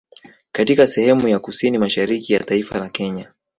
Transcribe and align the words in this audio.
Katika 0.51 0.87
sehemu 0.87 1.27
ya 1.27 1.39
kusini 1.39 1.77
mashariki 1.77 2.33
ya 2.33 2.39
taifa 2.43 2.79
la 2.79 2.89
Kenya 2.89 3.33